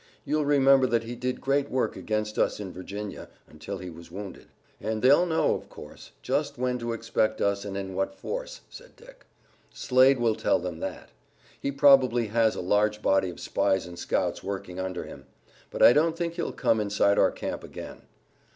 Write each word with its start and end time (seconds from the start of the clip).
You'll 0.25 0.45
remember 0.47 0.87
that 0.87 1.03
he 1.03 1.15
did 1.15 1.41
great 1.41 1.69
work 1.69 1.95
against 1.95 2.39
us 2.39 2.59
in 2.59 2.73
Virginia, 2.73 3.29
until 3.47 3.77
he 3.77 3.91
was 3.91 4.09
wounded." 4.09 4.47
"And 4.79 5.03
they'll 5.03 5.27
know, 5.27 5.53
of 5.53 5.69
course, 5.69 6.09
just 6.23 6.57
when 6.57 6.79
to 6.79 6.93
expect 6.93 7.39
us 7.39 7.65
and 7.65 7.77
in 7.77 7.93
what 7.93 8.15
force," 8.15 8.61
said 8.67 8.95
Dick. 8.95 9.27
"Slade 9.71 10.19
will 10.19 10.33
tell 10.33 10.57
them 10.57 10.79
that. 10.79 11.09
He 11.59 11.71
probably 11.71 12.25
has 12.29 12.55
a 12.55 12.61
large 12.61 13.03
body 13.03 13.29
of 13.29 13.39
spies 13.39 13.85
and 13.85 13.99
scouts 13.99 14.41
working 14.43 14.79
under 14.79 15.03
him. 15.03 15.27
But 15.69 15.83
I 15.83 15.93
don't 15.93 16.17
think 16.17 16.33
he'll 16.33 16.51
come 16.51 16.79
inside 16.79 17.19
our 17.19 17.29
camp 17.29 17.63
again." 17.63 18.01